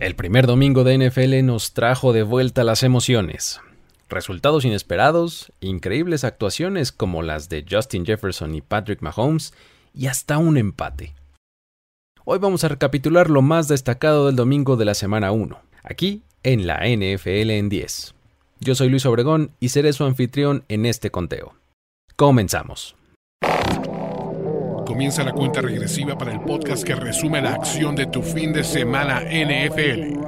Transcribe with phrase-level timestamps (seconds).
[0.00, 3.60] El primer domingo de NFL nos trajo de vuelta las emociones.
[4.08, 9.52] Resultados inesperados, increíbles actuaciones como las de Justin Jefferson y Patrick Mahomes,
[9.92, 11.12] y hasta un empate.
[12.24, 16.66] Hoy vamos a recapitular lo más destacado del domingo de la semana 1, aquí en
[16.66, 18.14] la NFL en 10.
[18.60, 21.52] Yo soy Luis Obregón y seré su anfitrión en este conteo.
[22.16, 22.96] Comenzamos.
[24.90, 28.64] Comienza la cuenta regresiva para el podcast que resume la acción de tu fin de
[28.64, 30.18] semana NFL.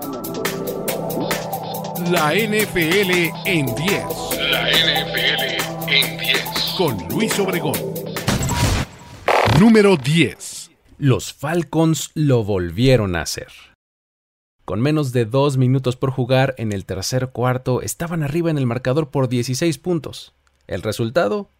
[2.12, 3.10] La NFL
[3.44, 3.76] en 10.
[4.52, 6.74] La NFL en 10.
[6.78, 7.74] Con Luis Obregón.
[9.58, 10.70] Número 10.
[10.96, 13.48] Los Falcons lo volvieron a hacer.
[14.64, 18.66] Con menos de dos minutos por jugar en el tercer cuarto, estaban arriba en el
[18.66, 20.36] marcador por 16 puntos.
[20.68, 21.50] El resultado,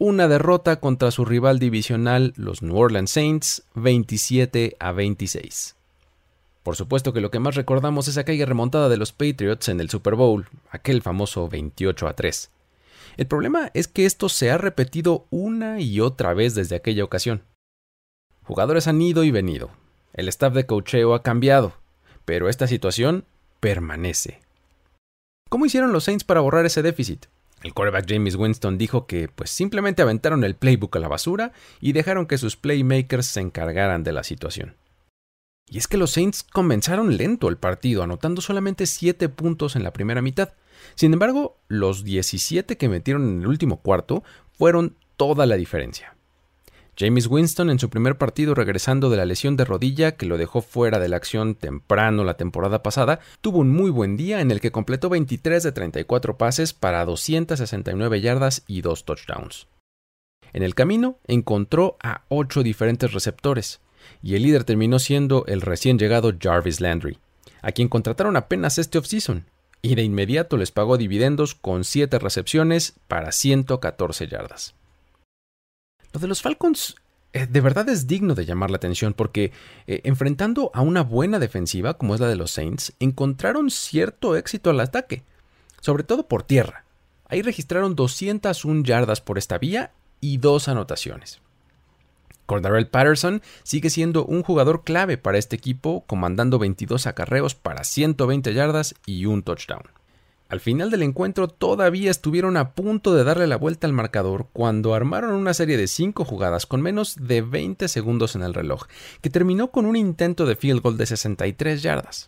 [0.00, 5.76] una derrota contra su rival divisional, los New Orleans Saints, 27 a 26.
[6.62, 9.90] Por supuesto que lo que más recordamos es aquella remontada de los Patriots en el
[9.90, 12.50] Super Bowl, aquel famoso 28 a 3.
[13.18, 17.42] El problema es que esto se ha repetido una y otra vez desde aquella ocasión.
[18.44, 19.70] Jugadores han ido y venido,
[20.14, 21.74] el staff de cocheo ha cambiado,
[22.24, 23.26] pero esta situación
[23.60, 24.40] permanece.
[25.50, 27.26] ¿Cómo hicieron los Saints para borrar ese déficit?
[27.62, 31.92] El quarterback James Winston dijo que pues simplemente aventaron el playbook a la basura y
[31.92, 34.76] dejaron que sus playmakers se encargaran de la situación.
[35.68, 39.92] Y es que los Saints comenzaron lento el partido, anotando solamente 7 puntos en la
[39.92, 40.54] primera mitad.
[40.96, 44.24] Sin embargo, los 17 que metieron en el último cuarto
[44.58, 46.16] fueron toda la diferencia.
[47.00, 50.60] James Winston en su primer partido regresando de la lesión de rodilla que lo dejó
[50.60, 54.60] fuera de la acción temprano la temporada pasada, tuvo un muy buen día en el
[54.60, 59.66] que completó 23 de 34 pases para 269 yardas y 2 touchdowns.
[60.52, 63.80] En el camino encontró a 8 diferentes receptores,
[64.22, 67.16] y el líder terminó siendo el recién llegado Jarvis Landry,
[67.62, 69.46] a quien contrataron apenas este offseason,
[69.80, 74.74] y de inmediato les pagó dividendos con 7 recepciones para 114 yardas.
[76.12, 76.96] Lo de los Falcons
[77.32, 79.52] eh, de verdad es digno de llamar la atención porque
[79.86, 84.70] eh, enfrentando a una buena defensiva como es la de los Saints, encontraron cierto éxito
[84.70, 85.22] al ataque,
[85.80, 86.84] sobre todo por tierra.
[87.26, 91.40] Ahí registraron 201 yardas por esta vía y dos anotaciones.
[92.46, 98.52] Cordarrelle Patterson sigue siendo un jugador clave para este equipo, comandando 22 acarreos para 120
[98.52, 99.84] yardas y un touchdown.
[100.50, 104.94] Al final del encuentro todavía estuvieron a punto de darle la vuelta al marcador cuando
[104.94, 108.88] armaron una serie de 5 jugadas con menos de 20 segundos en el reloj,
[109.20, 112.26] que terminó con un intento de field goal de 63 yardas.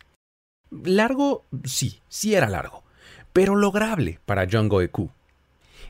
[0.71, 2.85] Largo, sí, sí era largo,
[3.33, 5.11] pero lograble para John Goeku.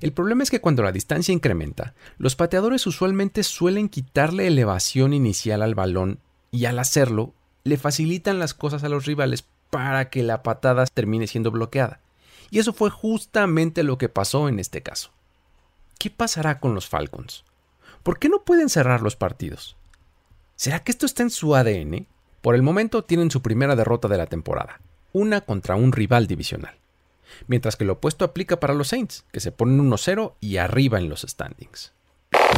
[0.00, 5.60] El problema es que cuando la distancia incrementa, los pateadores usualmente suelen quitarle elevación inicial
[5.60, 6.18] al balón
[6.50, 11.26] y al hacerlo le facilitan las cosas a los rivales para que la patada termine
[11.26, 12.00] siendo bloqueada.
[12.52, 15.10] Y eso fue justamente lo que pasó en este caso.
[15.98, 17.44] ¿Qué pasará con los Falcons?
[18.02, 19.74] ¿Por qué no pueden cerrar los partidos?
[20.54, 22.06] ¿Será que esto está en su ADN?
[22.42, 24.82] Por el momento tienen su primera derrota de la temporada,
[25.14, 26.74] una contra un rival divisional.
[27.46, 31.08] Mientras que lo opuesto aplica para los Saints, que se ponen 1-0 y arriba en
[31.08, 31.94] los standings.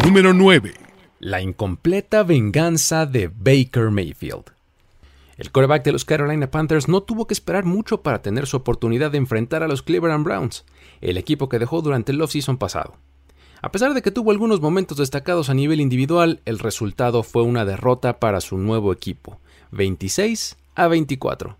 [0.02, 0.74] Número 9.
[1.20, 4.53] La incompleta venganza de Baker Mayfield.
[5.36, 9.10] El quarterback de los Carolina Panthers no tuvo que esperar mucho para tener su oportunidad
[9.10, 10.64] de enfrentar a los Cleveland Browns,
[11.00, 12.94] el equipo que dejó durante el offseason pasado.
[13.60, 17.64] A pesar de que tuvo algunos momentos destacados a nivel individual, el resultado fue una
[17.64, 19.40] derrota para su nuevo equipo,
[19.72, 21.56] 26 a 24.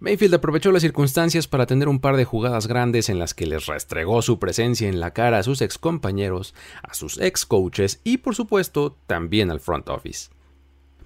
[0.00, 3.66] Mayfield aprovechó las circunstancias para tener un par de jugadas grandes en las que les
[3.66, 8.16] restregó su presencia en la cara a sus ex compañeros, a sus ex coaches y
[8.16, 10.30] por supuesto también al front office.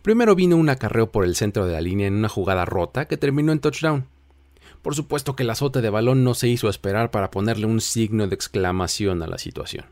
[0.05, 3.17] Primero vino un acarreo por el centro de la línea en una jugada rota que
[3.17, 4.05] terminó en touchdown.
[4.83, 8.27] Por supuesto que el azote de balón no se hizo esperar para ponerle un signo
[8.29, 9.87] de exclamación a la situación.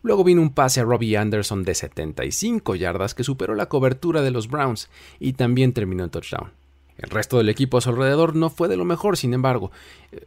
[0.00, 4.30] Luego vino un pase a Robbie Anderson de 75 yardas que superó la cobertura de
[4.30, 4.88] los Browns
[5.20, 6.52] y también terminó en touchdown.
[6.96, 9.70] El resto del equipo a su alrededor no fue de lo mejor, sin embargo,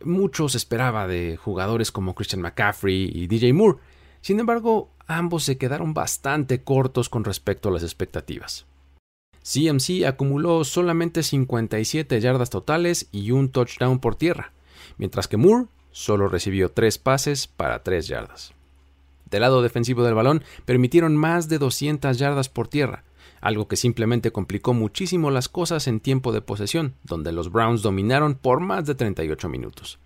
[0.03, 3.79] mucho se esperaba de jugadores como Christian McCaffrey y DJ Moore.
[4.21, 8.67] Sin embargo, ambos se quedaron bastante cortos con respecto a las expectativas.
[9.47, 14.51] CMC acumuló solamente 57 yardas totales y un touchdown por tierra,
[14.97, 18.53] mientras que Moore solo recibió 3 pases para 3 yardas.
[19.29, 23.05] Del lado defensivo del balón, permitieron más de 200 yardas por tierra,
[23.39, 28.35] algo que simplemente complicó muchísimo las cosas en tiempo de posesión, donde los Browns dominaron
[28.35, 29.97] por más de 38 minutos.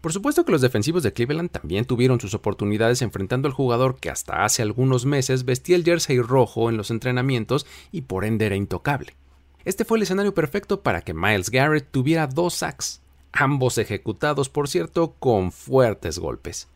[0.00, 4.10] Por supuesto que los defensivos de Cleveland también tuvieron sus oportunidades enfrentando al jugador que
[4.10, 8.54] hasta hace algunos meses vestía el jersey rojo en los entrenamientos y por ende era
[8.54, 9.16] intocable.
[9.64, 13.02] Este fue el escenario perfecto para que Miles Garrett tuviera dos sacks,
[13.32, 16.68] ambos ejecutados, por cierto, con fuertes golpes.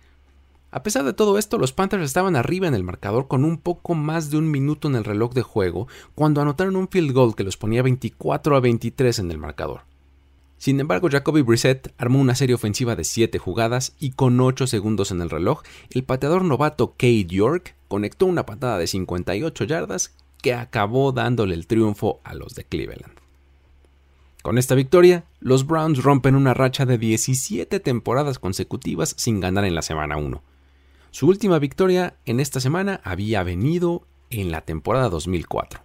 [0.72, 3.94] A pesar de todo esto, los Panthers estaban arriba en el marcador con un poco
[3.94, 7.44] más de un minuto en el reloj de juego cuando anotaron un field goal que
[7.44, 9.91] los ponía 24 a 23 en el marcador.
[10.62, 15.10] Sin embargo, Jacoby Brissett armó una serie ofensiva de 7 jugadas y con 8 segundos
[15.10, 20.54] en el reloj, el pateador novato Cade York conectó una patada de 58 yardas que
[20.54, 23.12] acabó dándole el triunfo a los de Cleveland.
[24.42, 29.74] Con esta victoria, los Browns rompen una racha de 17 temporadas consecutivas sin ganar en
[29.74, 30.44] la semana 1.
[31.10, 35.82] Su última victoria en esta semana había venido en la temporada 2004.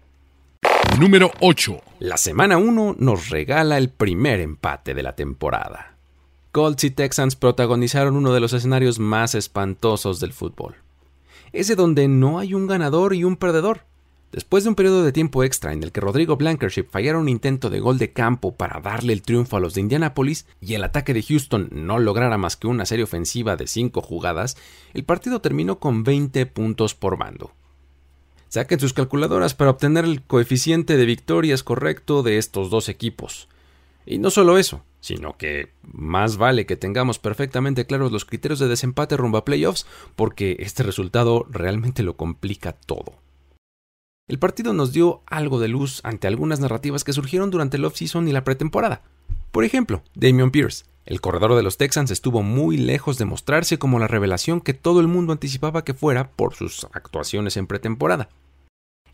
[0.95, 1.81] Número 8.
[1.99, 5.95] La semana 1 nos regala el primer empate de la temporada.
[6.51, 10.75] Colts y Texans protagonizaron uno de los escenarios más espantosos del fútbol.
[11.53, 13.81] Ese donde no hay un ganador y un perdedor,
[14.31, 17.69] Después de un periodo de tiempo extra en el que Rodrigo Blankership fallara un intento
[17.69, 21.13] de gol de campo para darle el triunfo a los de Indianapolis y el ataque
[21.13, 24.57] de Houston no lograra más que una serie ofensiva de 5 jugadas,
[24.93, 27.53] el partido terminó con 20 puntos por bando.
[28.49, 33.49] Saquen sus calculadoras para obtener el coeficiente de victorias correcto de estos dos equipos.
[34.05, 38.67] Y no solo eso, sino que más vale que tengamos perfectamente claros los criterios de
[38.67, 39.85] desempate rumbo a playoffs,
[40.15, 43.15] porque este resultado realmente lo complica todo.
[44.27, 48.27] El partido nos dio algo de luz ante algunas narrativas que surgieron durante el off-season
[48.27, 49.01] y la pretemporada.
[49.51, 53.97] Por ejemplo, Damian Pierce, el corredor de los Texans, estuvo muy lejos de mostrarse como
[53.97, 58.27] la revelación que todo el mundo anticipaba que fuera por sus actuaciones en pretemporada.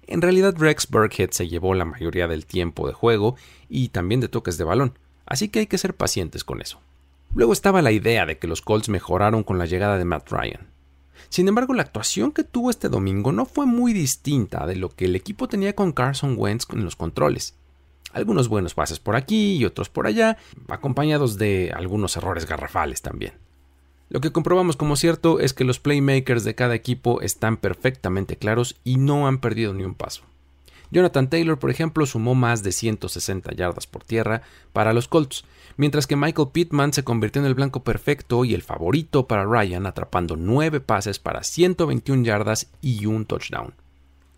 [0.07, 3.35] En realidad, Rex Burkhead se llevó la mayoría del tiempo de juego
[3.69, 4.97] y también de toques de balón,
[5.27, 6.81] así que hay que ser pacientes con eso.
[7.35, 10.67] Luego estaba la idea de que los Colts mejoraron con la llegada de Matt Ryan.
[11.29, 15.05] Sin embargo, la actuación que tuvo este domingo no fue muy distinta de lo que
[15.05, 17.55] el equipo tenía con Carson Wentz en los controles.
[18.13, 20.37] Algunos buenos pases por aquí y otros por allá,
[20.69, 23.33] acompañados de algunos errores garrafales también.
[24.09, 28.75] Lo que comprobamos como cierto es que los playmakers de cada equipo están perfectamente claros
[28.83, 30.21] y no han perdido ni un paso.
[30.91, 34.43] Jonathan Taylor, por ejemplo, sumó más de 160 yardas por tierra
[34.73, 35.43] para los Colts,
[35.75, 39.87] mientras que Michael Pittman se convirtió en el blanco perfecto y el favorito para Ryan,
[39.87, 43.73] atrapando 9 pases para 121 yardas y un touchdown.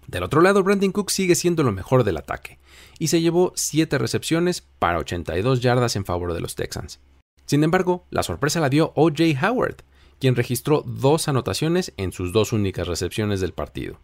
[0.07, 2.57] Del otro lado, Brandon Cook sigue siendo lo mejor del ataque,
[2.99, 6.99] y se llevó 7 recepciones para 82 yardas en favor de los Texans.
[7.45, 9.23] Sin embargo, la sorpresa la dio O.J.
[9.47, 9.77] Howard,
[10.19, 13.99] quien registró dos anotaciones en sus dos únicas recepciones del partido.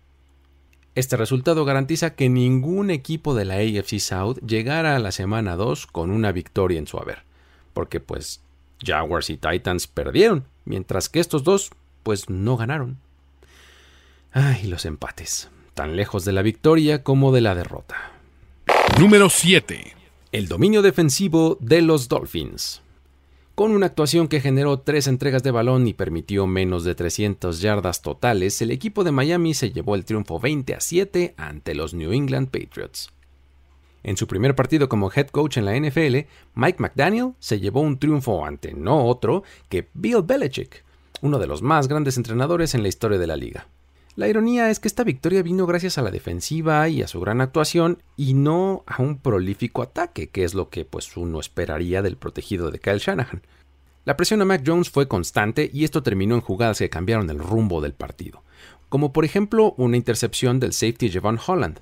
[0.93, 5.87] Este resultado garantiza que ningún equipo de la AFC South llegara a la semana 2
[5.87, 7.23] con una victoria en su haber,
[7.73, 8.41] porque pues
[8.83, 11.71] Jaguars y Titans perdieron, mientras que estos dos
[12.03, 12.97] pues no ganaron.
[14.33, 18.11] Ay, los empates, tan lejos de la victoria como de la derrota.
[19.01, 19.95] Número 7.
[20.31, 22.83] El dominio defensivo de los Dolphins.
[23.55, 28.03] Con una actuación que generó tres entregas de balón y permitió menos de 300 yardas
[28.03, 32.11] totales, el equipo de Miami se llevó el triunfo 20 a 7 ante los New
[32.11, 33.09] England Patriots.
[34.03, 37.97] En su primer partido como head coach en la NFL, Mike McDaniel se llevó un
[37.97, 40.83] triunfo ante no otro que Bill Belichick,
[41.21, 43.65] uno de los más grandes entrenadores en la historia de la liga.
[44.21, 47.41] La ironía es que esta victoria vino gracias a la defensiva y a su gran
[47.41, 52.17] actuación y no a un prolífico ataque, que es lo que pues uno esperaría del
[52.17, 53.41] protegido de Kyle Shanahan.
[54.05, 57.39] La presión a Mac Jones fue constante y esto terminó en jugadas que cambiaron el
[57.39, 58.43] rumbo del partido,
[58.89, 61.79] como por ejemplo una intercepción del safety Javon Holland,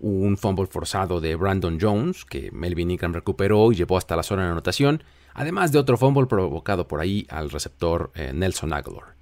[0.00, 4.44] un fumble forzado de Brandon Jones que Melvin Ingram recuperó y llevó hasta la zona
[4.44, 9.20] de anotación, además de otro fumble provocado por ahí al receptor eh, Nelson Aguilar.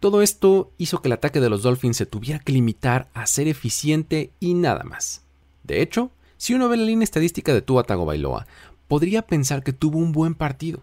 [0.00, 3.48] Todo esto hizo que el ataque de los Dolphins se tuviera que limitar a ser
[3.48, 5.22] eficiente y nada más.
[5.62, 8.46] De hecho, si uno ve la línea estadística de Tua Tagovailoa,
[8.88, 10.82] podría pensar que tuvo un buen partido,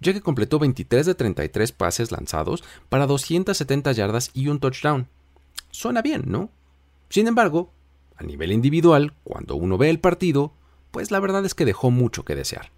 [0.00, 5.08] ya que completó 23 de 33 pases lanzados para 270 yardas y un touchdown.
[5.70, 6.48] Suena bien, ¿no?
[7.10, 7.70] Sin embargo,
[8.16, 10.54] a nivel individual, cuando uno ve el partido,
[10.90, 12.70] pues la verdad es que dejó mucho que desear.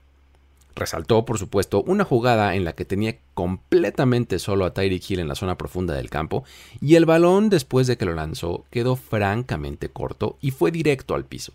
[0.77, 5.29] Resaltó, por supuesto, una jugada en la que tenía completamente solo a Tyreek Hill en
[5.29, 6.45] la zona profunda del campo
[6.83, 11.25] y el balón después de que lo lanzó quedó francamente corto y fue directo al
[11.25, 11.55] piso.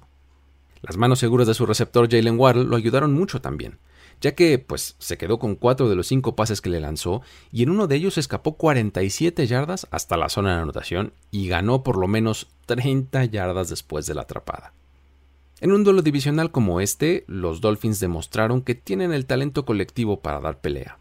[0.81, 3.77] Las manos seguras de su receptor Jalen Waddle lo ayudaron mucho también,
[4.21, 7.61] ya que pues se quedó con cuatro de los cinco pases que le lanzó y
[7.61, 11.97] en uno de ellos escapó 47 yardas hasta la zona de anotación y ganó por
[11.97, 14.73] lo menos 30 yardas después de la atrapada.
[15.61, 20.39] En un duelo divisional como este, los Dolphins demostraron que tienen el talento colectivo para
[20.39, 20.97] dar pelea.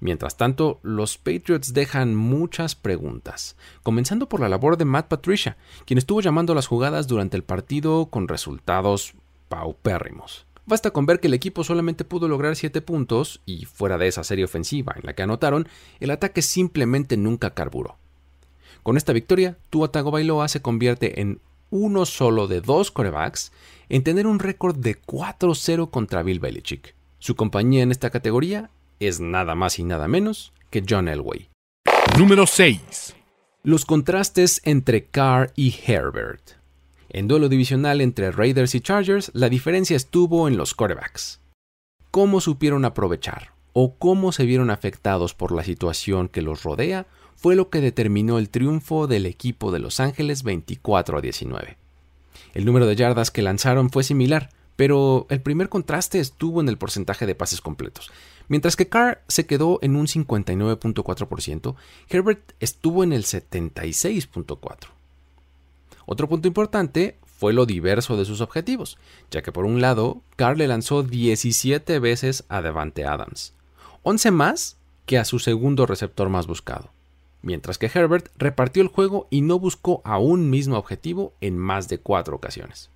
[0.00, 5.98] Mientras tanto, los Patriots dejan muchas preguntas, comenzando por la labor de Matt Patricia, quien
[5.98, 9.14] estuvo llamando las jugadas durante el partido con resultados
[9.48, 10.44] paupérrimos.
[10.66, 14.24] Basta con ver que el equipo solamente pudo lograr 7 puntos y fuera de esa
[14.24, 15.68] serie ofensiva en la que anotaron,
[16.00, 17.96] el ataque simplemente nunca carburó.
[18.82, 21.38] Con esta victoria, Tua Tagovailoa se convierte en
[21.74, 23.50] uno solo de dos corebacks
[23.88, 26.94] en tener un récord de 4-0 contra Bill Belichick.
[27.18, 31.50] Su compañía en esta categoría es nada más y nada menos que John Elway.
[32.16, 33.16] Número 6.
[33.64, 36.52] Los contrastes entre Carr y Herbert.
[37.08, 41.40] En duelo divisional entre Raiders y Chargers, la diferencia estuvo en los quarterbacks.
[42.12, 47.56] Cómo supieron aprovechar o cómo se vieron afectados por la situación que los rodea fue
[47.56, 51.76] lo que determinó el triunfo del equipo de Los Ángeles 24 a 19.
[52.54, 56.78] El número de yardas que lanzaron fue similar, pero el primer contraste estuvo en el
[56.78, 58.10] porcentaje de pases completos.
[58.48, 61.74] Mientras que Carr se quedó en un 59.4%,
[62.08, 64.76] Herbert estuvo en el 76.4%.
[66.06, 68.98] Otro punto importante fue lo diverso de sus objetivos,
[69.30, 73.54] ya que por un lado, Carr le lanzó 17 veces a Devante Adams,
[74.02, 74.76] 11 más
[75.06, 76.90] que a su segundo receptor más buscado,
[77.44, 81.88] mientras que Herbert repartió el juego y no buscó a un mismo objetivo en más
[81.88, 82.90] de cuatro ocasiones.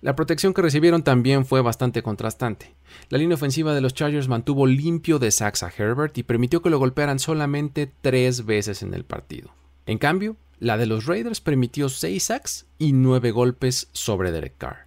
[0.00, 2.74] La protección que recibieron también fue bastante contrastante.
[3.08, 6.70] La línea ofensiva de los Chargers mantuvo limpio de sacks a Herbert y permitió que
[6.70, 9.52] lo golpearan solamente tres veces en el partido.
[9.86, 14.86] En cambio, la de los Raiders permitió 6 sacks y 9 golpes sobre Derek Carr.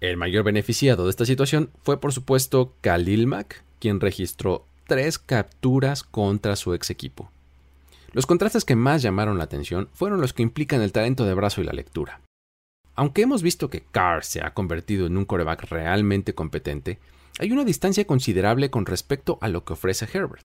[0.00, 6.02] El mayor beneficiado de esta situación fue por supuesto Khalil Mack, quien registró 3 capturas
[6.02, 7.30] contra su ex equipo.
[8.12, 11.60] Los contrastes que más llamaron la atención fueron los que implican el talento de brazo
[11.60, 12.20] y la lectura.
[12.96, 16.98] Aunque hemos visto que Carr se ha convertido en un coreback realmente competente,
[17.38, 20.42] hay una distancia considerable con respecto a lo que ofrece Herbert.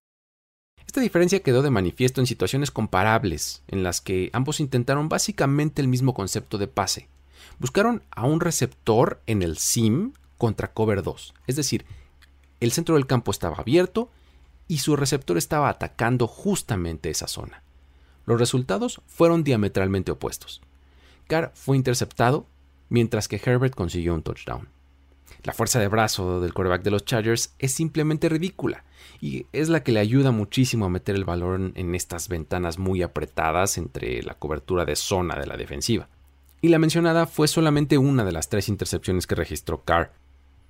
[0.86, 5.88] Esta diferencia quedó de manifiesto en situaciones comparables, en las que ambos intentaron básicamente el
[5.88, 7.08] mismo concepto de pase.
[7.58, 11.84] Buscaron a un receptor en el SIM contra cover 2, es decir,
[12.60, 14.08] el centro del campo estaba abierto
[14.68, 17.62] y su receptor estaba atacando justamente esa zona.
[18.24, 20.60] Los resultados fueron diametralmente opuestos.
[21.28, 22.46] Carr fue interceptado,
[22.88, 24.68] mientras que Herbert consiguió un touchdown.
[25.42, 28.84] La fuerza de brazo del quarterback de los Chargers es simplemente ridícula
[29.20, 33.02] y es la que le ayuda muchísimo a meter el balón en estas ventanas muy
[33.02, 36.08] apretadas entre la cobertura de zona de la defensiva.
[36.60, 40.12] Y la mencionada fue solamente una de las tres intercepciones que registró Carr.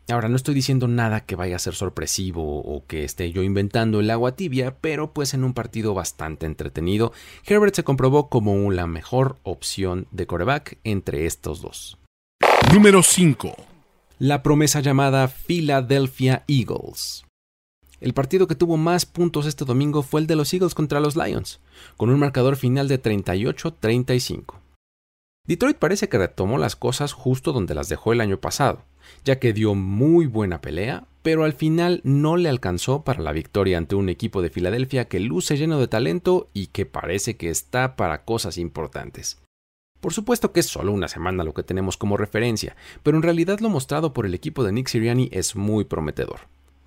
[0.09, 4.01] Ahora no estoy diciendo nada que vaya a ser sorpresivo o que esté yo inventando
[4.01, 7.13] el agua tibia, pero pues en un partido bastante entretenido,
[7.45, 11.99] Herbert se comprobó como la mejor opción de quarterback entre estos dos.
[12.73, 13.57] Número 5
[14.19, 17.27] la promesa llamada Philadelphia Eagles.
[18.01, 21.17] El partido que tuvo más puntos este domingo fue el de los Eagles contra los
[21.17, 21.61] Lions,
[21.99, 24.55] con un marcador final de 38-35.
[25.47, 28.85] Detroit parece que retomó las cosas justo donde las dejó el año pasado,
[29.25, 33.79] ya que dio muy buena pelea, pero al final no le alcanzó para la victoria
[33.79, 37.97] ante un equipo de Filadelfia que luce lleno de talento y que parece que está
[37.97, 39.39] para cosas importantes.
[40.01, 43.59] Por supuesto que es solo una semana lo que tenemos como referencia, pero en realidad
[43.61, 46.41] lo mostrado por el equipo de Nick Sirianni es muy prometedor.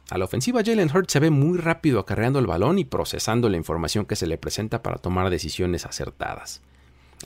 [0.10, 3.58] A la ofensiva Jalen Hurts se ve muy rápido acarreando el balón y procesando la
[3.58, 6.62] información que se le presenta para tomar decisiones acertadas.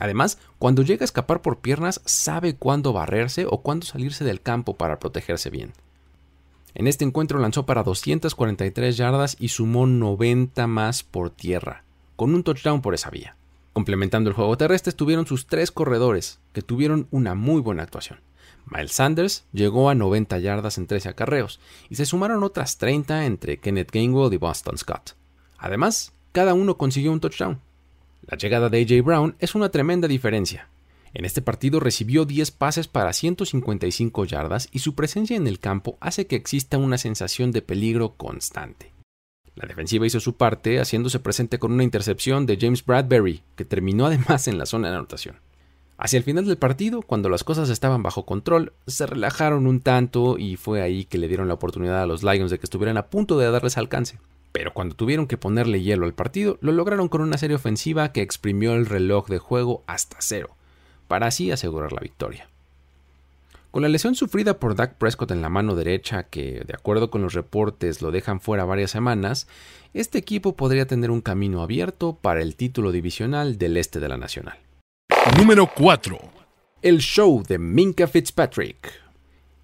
[0.00, 4.74] Además, cuando llega a escapar por piernas, sabe cuándo barrerse o cuándo salirse del campo
[4.74, 5.72] para protegerse bien.
[6.74, 11.84] En este encuentro lanzó para 243 yardas y sumó 90 más por tierra,
[12.16, 13.36] con un touchdown por esa vía.
[13.72, 18.20] Complementando el juego terrestre estuvieron sus tres corredores, que tuvieron una muy buena actuación.
[18.66, 23.58] Miles Sanders llegó a 90 yardas en 13 acarreos, y se sumaron otras 30 entre
[23.58, 25.16] Kenneth Gainwell y Boston Scott.
[25.58, 27.60] Además, cada uno consiguió un touchdown.
[28.26, 30.68] La llegada de AJ Brown es una tremenda diferencia.
[31.12, 35.98] En este partido recibió 10 pases para 155 yardas y su presencia en el campo
[36.00, 38.92] hace que exista una sensación de peligro constante.
[39.54, 44.06] La defensiva hizo su parte, haciéndose presente con una intercepción de James Bradbury, que terminó
[44.06, 45.36] además en la zona de anotación.
[45.96, 50.38] Hacia el final del partido, cuando las cosas estaban bajo control, se relajaron un tanto
[50.38, 53.06] y fue ahí que le dieron la oportunidad a los Lions de que estuvieran a
[53.06, 54.18] punto de darles alcance.
[54.54, 58.22] Pero cuando tuvieron que ponerle hielo al partido, lo lograron con una serie ofensiva que
[58.22, 60.54] exprimió el reloj de juego hasta cero,
[61.08, 62.48] para así asegurar la victoria.
[63.72, 67.20] Con la lesión sufrida por Dak Prescott en la mano derecha, que de acuerdo con
[67.20, 69.48] los reportes lo dejan fuera varias semanas,
[69.92, 74.18] este equipo podría tener un camino abierto para el título divisional del este de la
[74.18, 74.58] Nacional.
[75.36, 76.16] Número 4.
[76.80, 79.03] El show de Minka Fitzpatrick.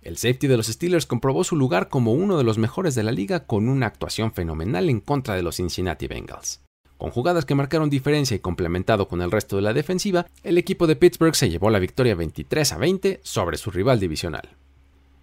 [0.02, 3.12] El safety de los Steelers comprobó su lugar como uno de los mejores de la
[3.12, 6.62] liga con una actuación fenomenal en contra de los Cincinnati Bengals.
[6.96, 10.86] Con jugadas que marcaron diferencia y complementado con el resto de la defensiva, el equipo
[10.86, 14.48] de Pittsburgh se llevó la victoria 23 a 20 sobre su rival divisional.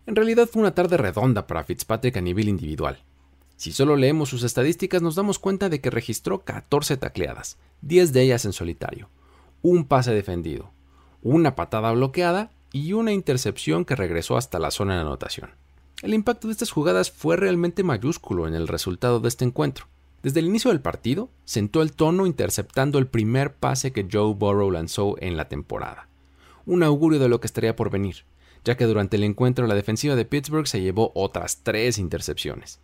[0.06, 3.04] En realidad fue una tarde redonda para Fitzpatrick a nivel individual.
[3.56, 8.22] Si solo leemos sus estadísticas nos damos cuenta de que registró 14 tacleadas, 10 de
[8.22, 9.10] ellas en solitario,
[9.64, 10.72] un pase defendido,
[11.24, 15.50] una patada bloqueada y una intercepción que regresó hasta la zona de anotación.
[16.04, 19.88] El impacto de estas jugadas fue realmente mayúsculo en el resultado de este encuentro.
[20.22, 24.70] Desde el inicio del partido, sentó el tono interceptando el primer pase que Joe Burrow
[24.70, 26.08] lanzó en la temporada.
[26.68, 28.26] Un augurio de lo que estaría por venir,
[28.64, 32.80] ya que durante el encuentro la defensiva de Pittsburgh se llevó otras tres intercepciones.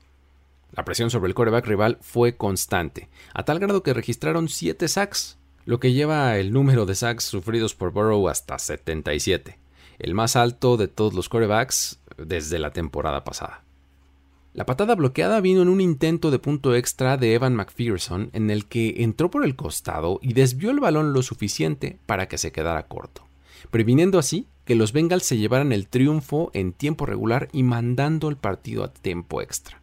[0.71, 5.37] La presión sobre el quarterback rival fue constante, a tal grado que registraron 7 sacks,
[5.65, 9.59] lo que lleva el número de sacks sufridos por Burrow hasta 77,
[9.99, 13.63] el más alto de todos los quarterbacks desde la temporada pasada.
[14.53, 18.67] La patada bloqueada vino en un intento de punto extra de Evan McPherson en el
[18.67, 22.87] que entró por el costado y desvió el balón lo suficiente para que se quedara
[22.87, 23.23] corto,
[23.71, 28.37] previniendo así que los Bengals se llevaran el triunfo en tiempo regular y mandando el
[28.37, 29.81] partido a tiempo extra.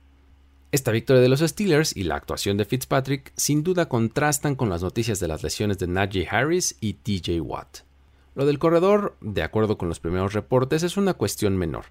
[0.73, 4.83] Esta victoria de los Steelers y la actuación de Fitzpatrick sin duda contrastan con las
[4.83, 7.90] noticias de las lesiones de Najee Harris y TJ Watt.
[8.35, 11.87] Lo del corredor, de acuerdo con los primeros reportes, es una cuestión menor.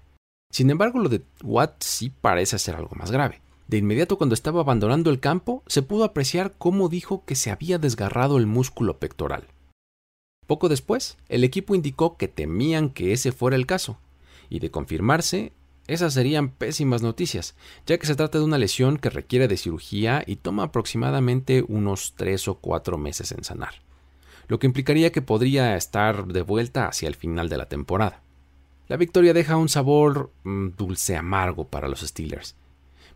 [0.50, 3.40] Sin embargo, lo de Watt sí parece ser algo más grave.
[3.68, 7.78] De inmediato cuando estaba abandonando el campo, se pudo apreciar cómo dijo que se había
[7.78, 9.46] desgarrado el músculo pectoral.
[10.48, 14.00] Poco después, el equipo indicó que temían que ese fuera el caso,
[14.48, 15.52] y de confirmarse,
[15.86, 17.54] esas serían pésimas noticias,
[17.86, 22.14] ya que se trata de una lesión que requiere de cirugía y toma aproximadamente unos
[22.16, 23.74] 3 o 4 meses en sanar,
[24.50, 28.20] lo que implicaría que podría estar de vuelta hacia el final de la temporada.
[28.88, 32.56] La victoria deja un sabor mm, dulce amargo para los Steelers,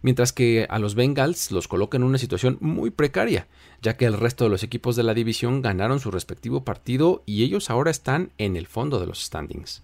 [0.01, 3.49] mientras que a los Bengals los coloca en una situación muy precaria,
[3.83, 7.43] ya que el resto de los equipos de la división ganaron su respectivo partido y
[7.43, 9.83] ellos ahora están en el fondo de los standings.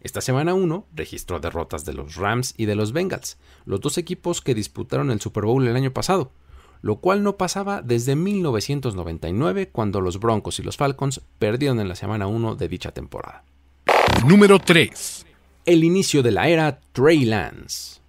[0.00, 4.40] Esta semana 1 registró derrotas de los Rams y de los Bengals, los dos equipos
[4.40, 6.32] que disputaron el Super Bowl el año pasado,
[6.84, 11.94] lo cual no pasaba desde 1999 cuando los Broncos y los Falcons perdieron en la
[11.94, 13.42] semana 1 de dicha temporada.
[14.26, 15.24] Número 3.
[15.64, 18.02] El inicio de la era Trey Lance.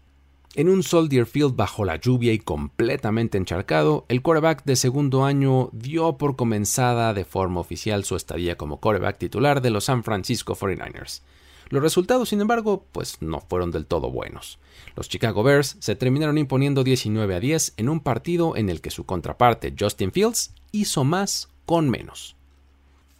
[0.55, 5.69] En un Soldier Field bajo la lluvia y completamente encharcado, el quarterback de segundo año
[5.71, 10.53] dio por comenzada de forma oficial su estadía como quarterback titular de los San Francisco
[10.53, 11.21] 49ers.
[11.69, 14.59] Los resultados, sin embargo, pues no fueron del todo buenos.
[14.95, 18.91] Los Chicago Bears se terminaron imponiendo 19 a 10 en un partido en el que
[18.91, 22.35] su contraparte Justin Fields hizo más con menos.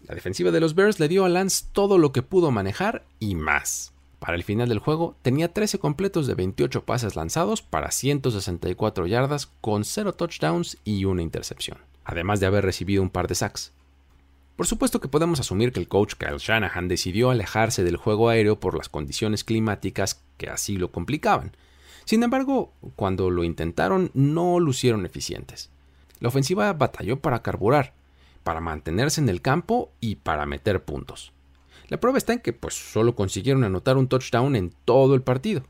[0.08, 3.34] La defensiva de los Bears le dio a Lance todo lo que pudo manejar y
[3.36, 3.92] más.
[4.20, 9.48] Para el final del juego tenía 13 completos de 28 pases lanzados para 164 yardas
[9.62, 13.72] con 0 touchdowns y una intercepción, además de haber recibido un par de sacks.
[14.56, 18.58] Por supuesto que podemos asumir que el coach Kyle Shanahan decidió alejarse del juego aéreo
[18.58, 21.52] por las condiciones climáticas que así lo complicaban.
[22.06, 25.72] Sin embargo, cuando lo intentaron no lucieron eficientes.
[26.22, 27.94] La ofensiva batalló para carburar,
[28.44, 31.34] para mantenerse en el campo y para meter puntos.
[31.90, 35.64] La prueba está en que pues solo consiguieron anotar un touchdown en todo el partido.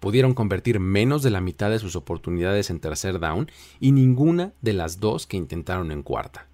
[0.00, 4.72] Pudieron convertir menos de la mitad de sus oportunidades en tercer down y ninguna de
[4.72, 6.48] las dos que intentaron en cuarta.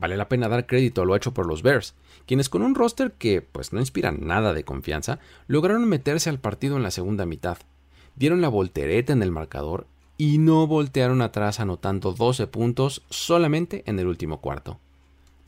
[0.00, 1.94] Vale la pena dar crédito a lo hecho por los Bears,
[2.26, 6.78] quienes con un roster que pues no inspira nada de confianza, lograron meterse al partido
[6.78, 7.58] en la segunda mitad.
[8.16, 9.86] Dieron la voltereta en el marcador
[10.16, 14.80] y no voltearon atrás anotando 12 puntos solamente en el último cuarto.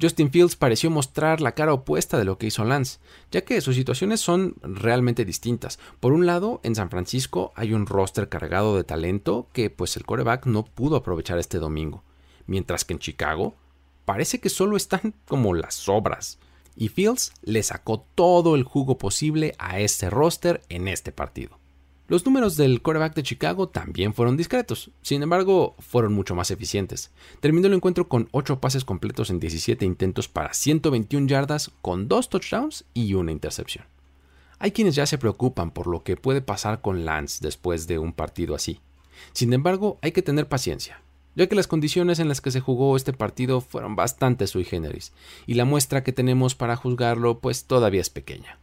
[0.00, 2.98] Justin Fields pareció mostrar la cara opuesta de lo que hizo Lance,
[3.30, 5.78] ya que sus situaciones son realmente distintas.
[6.00, 10.04] Por un lado, en San Francisco hay un roster cargado de talento que pues el
[10.04, 12.02] coreback no pudo aprovechar este domingo,
[12.46, 13.54] mientras que en Chicago
[14.04, 16.38] parece que solo están como las sobras.
[16.76, 21.58] Y Fields le sacó todo el jugo posible a este roster en este partido.
[22.08, 27.10] Los números del quarterback de Chicago también fueron discretos, sin embargo, fueron mucho más eficientes.
[27.40, 32.28] Terminó el encuentro con 8 pases completos en 17 intentos para 121 yardas, con 2
[32.28, 33.86] touchdowns y una intercepción.
[34.58, 38.12] Hay quienes ya se preocupan por lo que puede pasar con Lance después de un
[38.12, 38.80] partido así.
[39.32, 41.00] Sin embargo, hay que tener paciencia
[41.34, 45.12] ya que las condiciones en las que se jugó este partido fueron bastante sui generis,
[45.46, 48.58] y la muestra que tenemos para juzgarlo pues todavía es pequeña.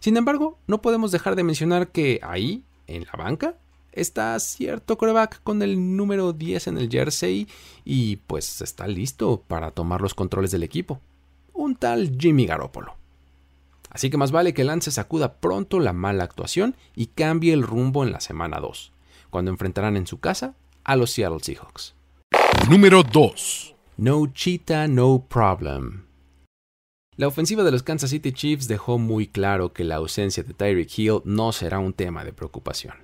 [0.00, 3.56] Sin embargo, no podemos dejar de mencionar que ahí, en la banca,
[3.92, 7.48] está cierto coreback con el número 10 en el jersey
[7.84, 11.00] y pues está listo para tomar los controles del equipo.
[11.52, 12.94] Un tal Jimmy Garoppolo.
[13.90, 18.04] Así que más vale que Lance sacuda pronto la mala actuación y cambie el rumbo
[18.04, 18.92] en la semana 2,
[19.30, 20.54] cuando enfrentarán en su casa
[20.86, 21.94] a los Seattle Seahawks.
[22.70, 23.74] Número 2.
[23.98, 26.06] No cheetah, no problem.
[27.16, 30.98] La ofensiva de los Kansas City Chiefs dejó muy claro que la ausencia de Tyreek
[30.98, 32.94] Hill no será un tema de preocupación.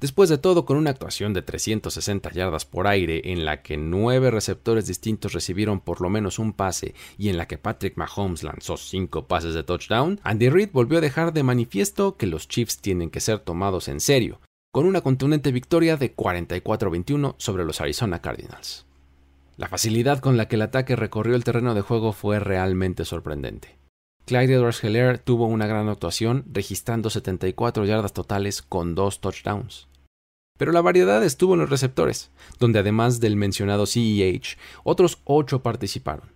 [0.00, 4.30] Después de todo, con una actuación de 360 yardas por aire en la que nueve
[4.30, 8.76] receptores distintos recibieron por lo menos un pase y en la que Patrick Mahomes lanzó
[8.76, 13.10] cinco pases de touchdown, Andy Reid volvió a dejar de manifiesto que los Chiefs tienen
[13.10, 14.40] que ser tomados en serio,
[14.74, 18.86] con una contundente victoria de 44-21 sobre los Arizona Cardinals.
[19.56, 23.78] La facilidad con la que el ataque recorrió el terreno de juego fue realmente sorprendente.
[24.26, 29.86] Clyde Edwards-Helaire tuvo una gran actuación, registrando 74 yardas totales con dos touchdowns.
[30.58, 36.33] Pero la variedad estuvo en los receptores, donde además del mencionado CEH, otros 8 participaron.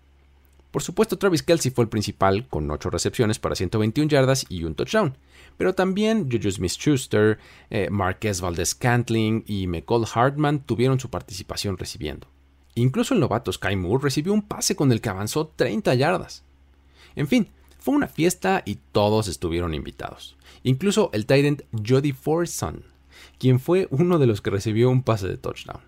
[0.78, 4.76] Por supuesto, Travis Kelsey fue el principal, con 8 recepciones para 121 yardas y un
[4.76, 5.18] touchdown.
[5.56, 12.28] Pero también Juju Smith-Schuster, eh, Marquez Valdez-Cantling y McCall Hartman tuvieron su participación recibiendo.
[12.76, 16.44] Incluso el novato Sky Moore recibió un pase con el que avanzó 30 yardas.
[17.16, 17.48] En fin,
[17.80, 20.36] fue una fiesta y todos estuvieron invitados.
[20.62, 22.84] Incluso el Tyrant Jody Forson,
[23.40, 25.87] quien fue uno de los que recibió un pase de touchdown.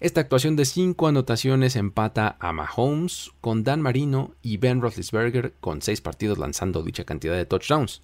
[0.00, 5.82] Esta actuación de cinco anotaciones empata a Mahomes con Dan Marino y Ben Roethlisberger con
[5.82, 8.00] seis partidos lanzando dicha cantidad de touchdowns,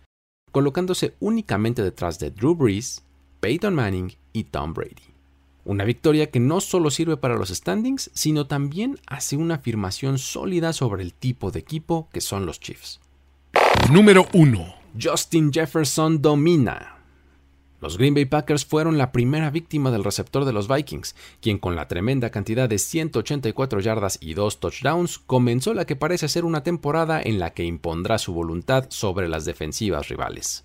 [0.53, 3.03] colocándose únicamente detrás de Drew Brees,
[3.41, 5.15] Peyton Manning y Tom Brady.
[5.65, 10.75] Una victoria que no solo sirve para los standings, sino también hace una afirmación sólida
[10.75, 13.01] sobre el tipo de equipo que son los Chiefs.
[13.91, 14.75] Número 1.
[15.01, 16.96] Justin Jefferson domina.
[17.81, 21.77] Los Green Bay Packers fueron la primera víctima del receptor de los Vikings, quien con
[21.77, 26.63] la tremenda cantidad de 184 yardas y dos touchdowns comenzó la que parece ser una
[26.63, 30.65] temporada en la que impondrá su voluntad sobre las defensivas rivales.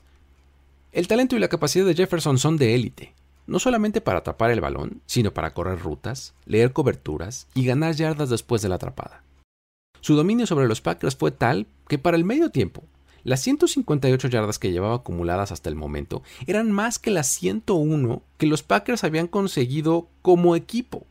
[0.93, 3.13] El talento y la capacidad de Jefferson son de élite,
[3.45, 8.29] no solamente para atrapar el balón, sino para correr rutas, leer coberturas y ganar yardas
[8.29, 9.23] después de la atrapada.
[9.99, 12.83] Su dominio sobre los Packers fue tal que para el medio tiempo
[13.23, 18.47] las 158 yardas que llevaba acumuladas hasta el momento eran más que las 101 que
[18.47, 21.05] los Packers habían conseguido como equipo.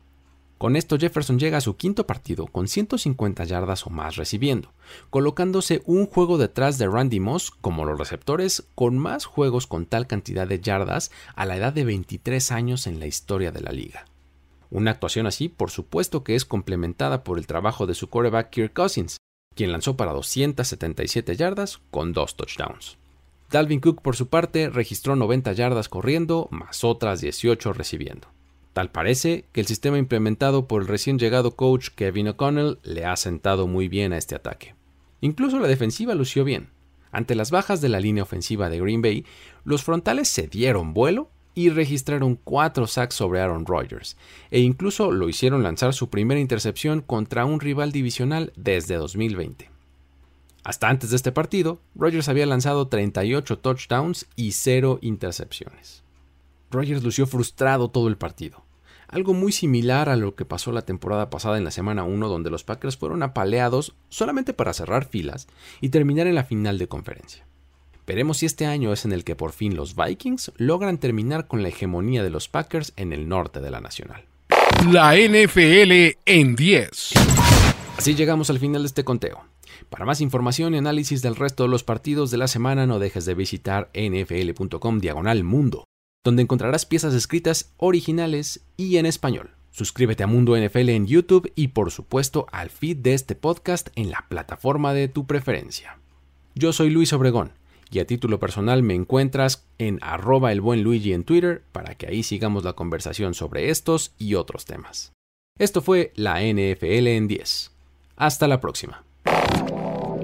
[0.61, 4.75] Con esto Jefferson llega a su quinto partido con 150 yardas o más recibiendo,
[5.09, 10.07] colocándose un juego detrás de Randy Moss como los receptores con más juegos con tal
[10.07, 14.05] cantidad de yardas a la edad de 23 años en la historia de la liga.
[14.71, 18.75] Una actuación así, por supuesto que es complementada por el trabajo de su quarterback Kirk
[18.75, 19.17] Cousins,
[19.55, 22.97] quien lanzó para 277 yardas con dos touchdowns.
[23.51, 28.29] Dalvin Cook, por su parte, registró 90 yardas corriendo, más otras 18 recibiendo.
[28.73, 33.17] Tal parece que el sistema implementado por el recién llegado coach Kevin O'Connell le ha
[33.17, 34.77] sentado muy bien a este ataque.
[35.21, 36.69] Incluso la defensiva lució bien.
[37.11, 39.27] Ante las bajas de la línea ofensiva de Green Bay,
[39.65, 41.29] los frontales se dieron vuelo
[41.67, 44.17] y registraron cuatro sacks sobre Aaron Rodgers,
[44.51, 49.71] e incluso lo hicieron lanzar su primera intercepción contra un rival divisional desde 2020.
[50.65, 56.03] Hasta antes de este partido, Rodgers había lanzado 38 touchdowns y 0 intercepciones.
[56.71, 58.65] Rodgers lució frustrado todo el partido,
[59.09, 62.51] algo muy similar a lo que pasó la temporada pasada en la semana 1 donde
[62.51, 65.49] los Packers fueron apaleados solamente para cerrar filas
[65.81, 67.45] y terminar en la final de conferencia.
[68.07, 71.63] Veremos si este año es en el que por fin los Vikings logran terminar con
[71.63, 74.25] la hegemonía de los Packers en el norte de la Nacional.
[74.91, 77.13] La NFL en 10.
[77.99, 79.45] Así llegamos al final de este conteo.
[79.91, 83.25] Para más información y análisis del resto de los partidos de la semana no dejes
[83.27, 85.85] de visitar nfl.com diagonal mundo,
[86.25, 89.51] donde encontrarás piezas escritas originales y en español.
[89.71, 94.11] Suscríbete a Mundo NFL en YouTube y por supuesto al feed de este podcast en
[94.11, 95.99] la plataforma de tu preferencia.
[96.55, 97.53] Yo soy Luis Obregón
[97.91, 102.07] y a título personal me encuentras en arroba el buen Luigi en Twitter para que
[102.07, 105.13] ahí sigamos la conversación sobre estos y otros temas.
[105.59, 107.71] Esto fue la NFL en 10.
[108.17, 109.05] Hasta la próxima.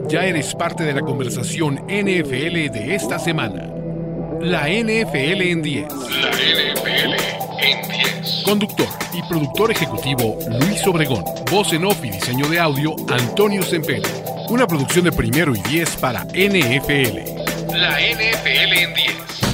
[0.08, 3.68] Ya eres parte de la conversación NFL de esta semana.
[4.40, 5.88] La NFL en 10.
[5.92, 7.14] La NFL
[7.58, 8.42] en 10.
[8.44, 11.24] Conductor y productor ejecutivo Luis Obregón.
[11.50, 14.08] Voz en off y diseño de audio Antonio Sempere.
[14.48, 17.45] Una producción de primero y 10 para NFL.
[17.72, 19.45] La NFL en 10.